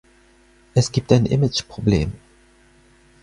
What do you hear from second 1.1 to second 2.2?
ein Imageproblem.